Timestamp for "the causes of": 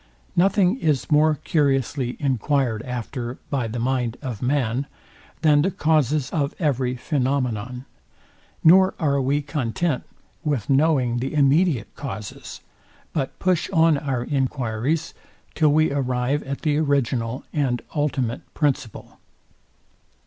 5.61-6.55